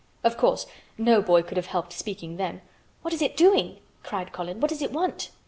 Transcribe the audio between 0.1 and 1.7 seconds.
Of course no boy could have